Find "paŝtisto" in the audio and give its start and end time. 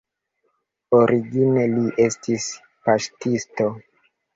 2.87-3.75